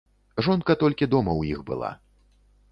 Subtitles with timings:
[0.47, 1.95] Жонка толькі дома ў іх была.